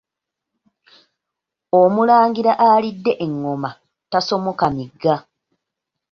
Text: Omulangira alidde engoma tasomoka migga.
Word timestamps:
Omulangira 1.81 2.51
alidde 2.71 3.11
engoma 3.25 3.69
tasomoka 4.11 4.65
migga. 4.75 5.15